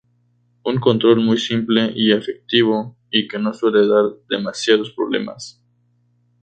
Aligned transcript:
Un 0.63 0.79
control 0.79 1.19
muy 1.23 1.37
simple 1.37 1.91
y 1.95 2.11
efectivo 2.11 2.97
y 3.11 3.27
que 3.27 3.37
no 3.37 3.53
suele 3.53 3.85
dar 3.87 4.05
demasiados 4.27 4.89
problemas. 4.89 5.61